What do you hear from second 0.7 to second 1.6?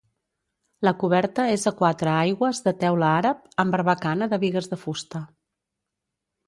La coberta